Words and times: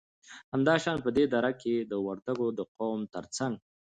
همدا 0.53 0.73
شان 0.83 0.97
په 1.05 1.09
دې 1.17 1.25
دره 1.33 1.51
کې 1.61 1.75
د 1.91 1.93
وردگو 2.07 2.47
د 2.57 2.61
قوم 2.77 2.99
تر 3.13 3.23
څنگ 3.35 3.55